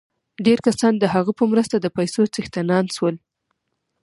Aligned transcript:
ډېر 0.45 0.59
کسان 0.67 0.93
د 0.97 1.03
هغه 1.13 1.31
په 1.39 1.43
مرسته 1.51 1.75
د 1.79 1.87
پیسو 1.97 2.21
څښتنان 2.33 2.85
شول 2.95 3.15